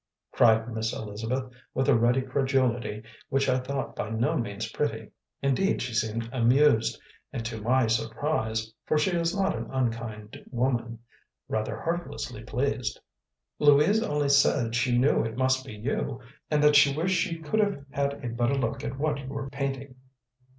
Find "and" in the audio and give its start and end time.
7.31-7.45, 16.49-16.63